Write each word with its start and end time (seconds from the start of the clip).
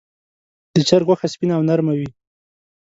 د 0.73 0.75
چرګ 0.87 1.05
غوښه 1.09 1.27
سپینه 1.33 1.53
او 1.57 1.63
نرمه 1.69 1.93
وي. 1.99 2.09